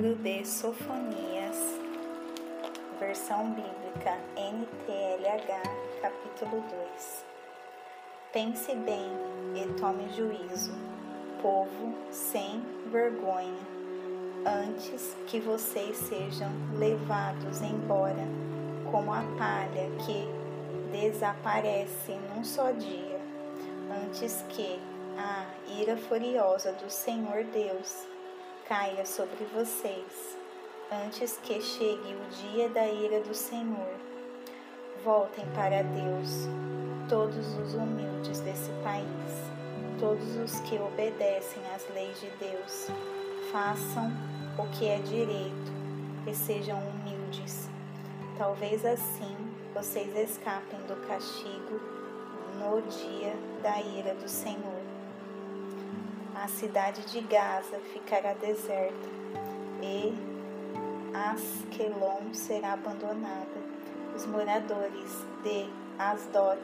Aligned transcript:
Livro 0.00 0.16
de 0.22 0.46
Sofonias, 0.46 1.78
versão 2.98 3.50
bíblica 3.50 4.16
NTLH, 4.34 5.62
capítulo 6.00 6.64
2. 6.94 7.24
Pense 8.32 8.74
bem 8.76 9.10
e 9.54 9.78
tome 9.78 10.08
juízo, 10.16 10.72
povo 11.42 11.94
sem 12.10 12.62
vergonha, 12.90 13.60
antes 14.64 15.14
que 15.26 15.38
vocês 15.38 15.98
sejam 15.98 16.50
levados 16.78 17.60
embora 17.60 18.26
como 18.90 19.12
a 19.12 19.22
palha 19.36 19.90
que 20.06 20.26
desaparece 20.90 22.12
num 22.34 22.42
só 22.42 22.70
dia, 22.70 23.20
antes 24.02 24.42
que 24.48 24.80
a 25.18 25.44
ira 25.78 25.98
furiosa 25.98 26.72
do 26.72 26.88
Senhor 26.88 27.44
Deus 27.52 28.08
caia 28.70 29.04
sobre 29.04 29.44
vocês, 29.52 30.38
antes 31.04 31.40
que 31.42 31.60
chegue 31.60 32.14
o 32.14 32.30
dia 32.30 32.68
da 32.68 32.86
ira 32.86 33.20
do 33.20 33.34
Senhor. 33.34 33.96
Voltem 35.04 35.44
para 35.56 35.82
Deus, 35.82 36.46
todos 37.08 37.48
os 37.58 37.74
humildes 37.74 38.38
desse 38.38 38.70
país, 38.84 39.34
todos 39.98 40.36
os 40.36 40.60
que 40.60 40.78
obedecem 40.78 41.60
às 41.74 41.84
leis 41.92 42.20
de 42.20 42.30
Deus. 42.38 42.86
Façam 43.50 44.12
o 44.56 44.64
que 44.78 44.86
é 44.86 44.98
direito 45.00 45.72
e 46.28 46.32
sejam 46.32 46.78
humildes. 46.78 47.68
Talvez 48.38 48.84
assim 48.84 49.36
vocês 49.74 50.16
escapem 50.16 50.78
do 50.86 50.94
castigo 51.08 51.80
no 52.54 52.80
dia 52.82 53.34
da 53.64 53.80
ira 53.80 54.14
do 54.14 54.28
Senhor 54.28 54.89
a 56.42 56.48
cidade 56.48 57.02
de 57.02 57.20
Gaza 57.20 57.78
ficará 57.92 58.32
deserta 58.32 59.08
e 59.82 60.14
Askelon 61.12 62.32
será 62.32 62.72
abandonada. 62.72 63.60
Os 64.16 64.24
moradores 64.24 65.22
de 65.42 65.68
Asdod 65.98 66.58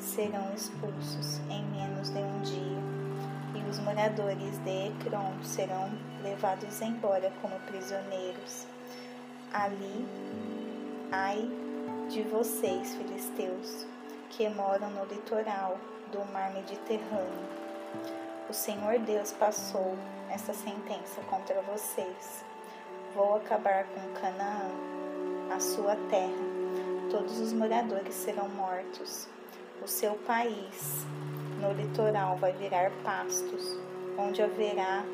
serão 0.00 0.52
expulsos 0.52 1.38
em 1.48 1.64
menos 1.66 2.10
de 2.10 2.18
um 2.18 2.40
dia, 2.40 2.82
e 3.54 3.70
os 3.70 3.78
moradores 3.78 4.58
de 4.58 4.88
Ecrom 4.88 5.44
serão 5.44 5.92
levados 6.24 6.80
embora 6.82 7.32
como 7.40 7.54
prisioneiros. 7.60 8.66
Ali, 9.52 10.06
ai 11.12 11.48
de 12.08 12.22
vocês, 12.22 12.96
filisteus, 12.96 13.86
que 14.30 14.48
moram 14.48 14.90
no 14.90 15.04
litoral 15.04 15.78
do 16.10 16.24
mar 16.32 16.52
Mediterrâneo 16.52 17.58
o 18.48 18.54
Senhor 18.54 18.98
Deus 19.00 19.30
passou 19.32 19.94
essa 20.30 20.54
sentença 20.54 21.20
contra 21.28 21.60
vocês. 21.62 22.44
Vou 23.14 23.36
acabar 23.36 23.84
com 23.84 24.20
Canaã, 24.20 24.70
a 25.54 25.60
sua 25.60 25.94
terra. 26.08 26.32
Todos 27.10 27.38
os 27.40 27.52
moradores 27.52 28.14
serão 28.14 28.48
mortos. 28.48 29.28
O 29.82 29.86
seu 29.86 30.14
país 30.14 31.04
no 31.60 31.72
litoral 31.72 32.36
vai 32.38 32.52
virar 32.52 32.90
pastos, 33.04 33.78
onde 34.16 34.42
haverá 34.42 35.04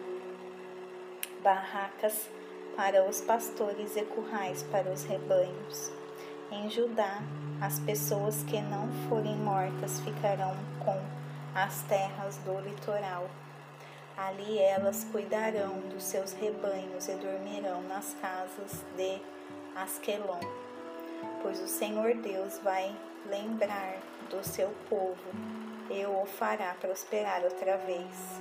barracas 1.43 2.31
para 2.77 3.05
os 3.09 3.21
pastores 3.21 3.97
e 3.97 4.03
currais 4.03 4.63
para 4.71 4.91
os 4.91 5.03
rebanhos. 5.05 5.91
Em 6.53 6.71
Judá, 6.71 7.21
as 7.61 7.81
pessoas 7.81 8.45
que 8.45 8.61
não 8.61 8.89
forem 9.09 9.37
mortas 9.37 9.99
ficarão 10.01 10.55
com 10.85 11.24
as 11.55 11.83
terras 11.83 12.37
do 12.39 12.59
litoral. 12.61 13.31
Ali 14.17 14.59
elas 14.59 15.05
cuidarão 15.11 15.81
dos 15.91 16.03
seus 16.05 16.33
rebanhos 16.33 17.09
e 17.09 17.15
dormirão 17.15 17.83
nas 17.83 18.15
casas 18.21 18.85
de 18.97 19.21
Asquelon, 19.77 20.41
pois 21.43 21.61
o 21.61 21.69
Senhor 21.69 22.15
Deus 22.15 22.59
vai 22.59 22.95
lembrar 23.27 23.97
do 24.31 24.45
seu 24.47 24.73
povo 24.89 25.17
e 25.91 26.05
o 26.07 26.27
fará 26.27 26.75
prosperar 26.81 27.43
outra 27.43 27.77
vez. 27.79 28.41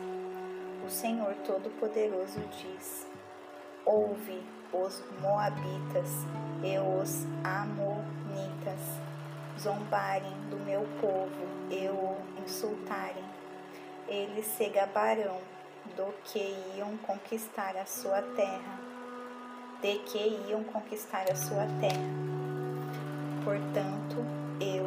O 0.85 0.89
Senhor 0.89 1.33
Todo-Poderoso 1.45 2.39
diz: 2.61 3.07
Ouve 3.85 4.43
os 4.71 5.01
Moabitas 5.21 6.09
e 6.63 6.77
os 6.77 7.25
Amonitas 7.43 8.79
zombarem 9.59 10.33
do 10.49 10.57
meu 10.57 10.87
povo 10.99 11.47
e 11.69 11.87
o 11.87 12.32
insultarem, 12.43 13.23
eles 14.07 14.45
se 14.45 14.67
gabarão 14.69 15.39
do 15.95 16.13
que 16.23 16.55
iam 16.77 16.97
conquistar 16.97 17.75
a 17.77 17.85
sua 17.85 18.21
terra, 18.21 18.79
de 19.81 19.99
que 19.99 20.41
iam 20.49 20.63
conquistar 20.63 21.25
a 21.29 21.35
sua 21.35 21.65
terra. 21.79 22.23
Portanto, 23.43 24.17
eu, 24.59 24.85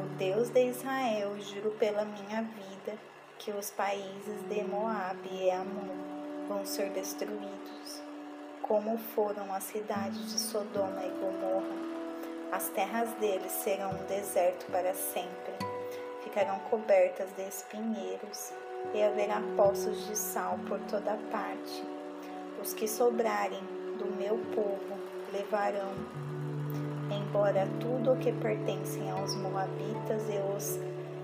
o 0.00 0.06
Deus 0.16 0.48
de 0.50 0.68
Israel, 0.68 1.36
juro 1.40 1.70
pela 1.72 2.04
minha 2.04 2.42
vida 2.42 2.98
que 3.38 3.50
os 3.52 3.70
países 3.70 4.42
de 4.48 4.64
Moabe 4.64 5.28
e 5.30 5.50
Amon 5.50 5.88
vão 6.48 6.64
ser 6.64 6.90
destruídos, 6.90 8.02
como 8.62 8.98
foram 8.98 9.52
as 9.52 9.64
cidades 9.64 10.32
de 10.32 10.38
Sodoma 10.38 11.04
e 11.04 11.10
Gomorra. 11.10 11.86
As 12.52 12.68
terras 12.70 13.10
deles 13.14 13.52
serão 13.52 13.90
um 13.90 14.06
deserto 14.06 14.66
para 14.70 14.94
sempre, 14.94 15.65
ficarão 16.26 16.58
cobertas 16.70 17.30
de 17.36 17.42
espinheiros, 17.46 18.52
e 18.92 19.02
haverá 19.02 19.40
poços 19.56 20.06
de 20.06 20.18
sal 20.18 20.58
por 20.66 20.80
toda 20.80 21.16
parte. 21.30 21.84
Os 22.60 22.74
que 22.74 22.88
sobrarem 22.88 23.62
do 23.96 24.06
meu 24.16 24.36
povo 24.52 24.98
levarão 25.32 25.92
embora 27.08 27.68
tudo 27.80 28.12
o 28.12 28.16
que 28.18 28.32
pertencem 28.32 29.08
aos 29.10 29.36
Moabitas 29.36 30.22
e 30.28 30.56
os 30.56 30.80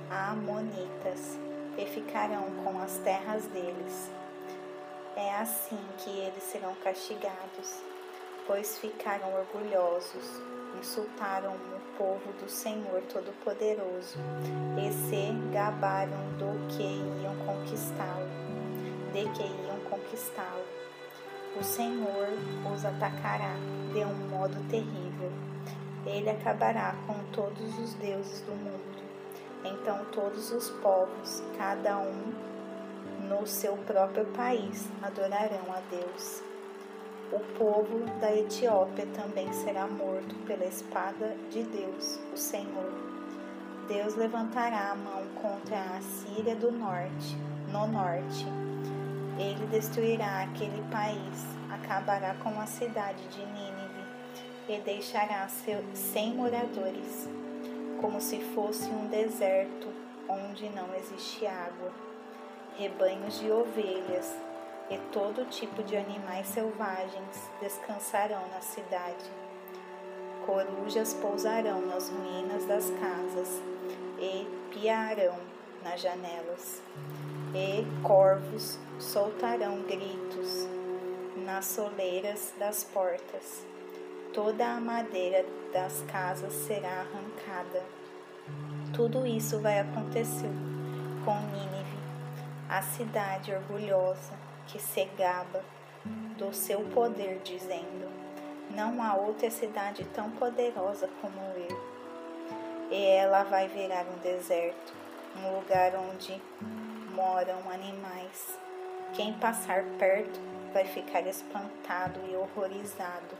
Amonitas, 0.08 1.36
e 1.76 1.84
ficarão 1.86 2.44
com 2.62 2.80
as 2.80 2.98
terras 2.98 3.44
deles. 3.46 4.10
É 5.16 5.34
assim 5.36 5.78
que 5.98 6.10
eles 6.10 6.44
serão 6.44 6.74
castigados, 6.76 7.82
pois 8.46 8.78
ficaram 8.78 9.28
orgulhosos 9.34 10.40
insultaram 10.78 11.54
o 11.54 11.96
povo 11.96 12.32
do 12.40 12.48
Senhor 12.48 13.02
Todo-Poderoso 13.12 14.18
e 14.78 14.92
se 14.92 15.32
gabaram 15.52 16.18
do 16.38 16.68
que 16.68 16.82
iam 16.82 17.36
conquistá-lo, 17.46 18.28
de 19.12 19.28
que 19.32 19.42
iam 19.42 19.78
conquistá-lo. 19.88 20.64
O 21.58 21.62
Senhor 21.62 22.28
os 22.72 22.84
atacará 22.84 23.54
de 23.92 24.00
um 24.00 24.28
modo 24.28 24.56
terrível. 24.68 25.30
Ele 26.06 26.30
acabará 26.30 26.94
com 27.06 27.14
todos 27.32 27.78
os 27.78 27.94
deuses 27.94 28.40
do 28.40 28.52
mundo. 28.52 29.02
Então 29.64 30.04
todos 30.06 30.50
os 30.50 30.70
povos, 30.70 31.42
cada 31.56 31.98
um 31.98 32.32
no 33.28 33.46
seu 33.46 33.76
próprio 33.78 34.24
país, 34.26 34.88
adorarão 35.02 35.72
a 35.72 35.80
Deus. 35.90 36.42
O 37.32 37.40
povo 37.56 38.00
da 38.20 38.30
Etiópia 38.30 39.06
também 39.14 39.50
será 39.54 39.86
morto 39.86 40.34
pela 40.46 40.66
espada 40.66 41.34
de 41.50 41.62
Deus, 41.62 42.20
o 42.30 42.36
Senhor. 42.36 42.92
Deus 43.88 44.14
levantará 44.16 44.90
a 44.90 44.94
mão 44.94 45.24
contra 45.40 45.80
a 45.96 46.02
Síria 46.02 46.54
do 46.54 46.70
norte, 46.70 47.34
no 47.68 47.86
norte. 47.86 48.44
Ele 49.38 49.66
destruirá 49.70 50.42
aquele 50.42 50.82
país, 50.90 51.46
acabará 51.70 52.34
com 52.34 52.60
a 52.60 52.66
cidade 52.66 53.26
de 53.28 53.46
Nínive 53.46 54.04
e 54.68 54.78
deixará 54.80 55.48
sem 55.94 56.34
moradores, 56.34 57.30
como 57.98 58.20
se 58.20 58.40
fosse 58.54 58.90
um 58.90 59.06
deserto 59.06 59.88
onde 60.28 60.68
não 60.68 60.94
existe 60.96 61.46
água. 61.46 61.92
Rebanhos 62.76 63.40
de 63.40 63.50
ovelhas 63.50 64.36
e 64.92 64.98
todo 65.10 65.48
tipo 65.48 65.82
de 65.82 65.96
animais 65.96 66.46
selvagens 66.48 67.50
descansarão 67.62 68.46
na 68.48 68.60
cidade. 68.60 69.24
Corujas 70.44 71.14
pousarão 71.14 71.80
nas 71.86 72.10
ruínas 72.10 72.66
das 72.66 72.90
casas 72.90 73.62
e 74.18 74.46
piarão 74.70 75.38
nas 75.82 75.98
janelas. 75.98 76.82
E 77.54 77.86
corvos 78.02 78.78
soltarão 78.98 79.80
gritos 79.82 80.68
nas 81.36 81.64
soleiras 81.64 82.52
das 82.58 82.84
portas. 82.84 83.64
Toda 84.34 84.74
a 84.74 84.80
madeira 84.80 85.46
das 85.72 86.02
casas 86.02 86.52
será 86.52 87.00
arrancada. 87.00 87.82
Tudo 88.94 89.26
isso 89.26 89.58
vai 89.58 89.80
acontecer 89.80 90.50
com 91.24 91.34
Nínive, 91.52 91.98
a 92.68 92.82
cidade 92.82 93.54
orgulhosa 93.54 94.51
que 94.66 94.78
se 94.78 95.04
gaba 95.16 95.62
do 96.36 96.52
seu 96.52 96.80
poder, 96.94 97.40
dizendo: 97.44 98.10
Não 98.70 99.02
há 99.02 99.14
outra 99.14 99.50
cidade 99.50 100.04
tão 100.14 100.30
poderosa 100.32 101.08
como 101.20 101.40
eu. 101.56 101.92
E 102.90 103.06
ela 103.06 103.42
vai 103.44 103.68
virar 103.68 104.04
um 104.04 104.18
deserto, 104.18 104.92
um 105.36 105.56
lugar 105.56 105.92
onde 105.94 106.40
moram 107.14 107.70
animais. 107.70 108.58
Quem 109.14 109.32
passar 109.34 109.84
perto 109.98 110.40
vai 110.72 110.84
ficar 110.84 111.26
espantado 111.26 112.20
e 112.30 112.36
horrorizado 112.36 113.36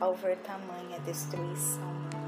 ao 0.00 0.14
ver 0.14 0.36
tamanha 0.38 0.98
destruição. 1.00 2.21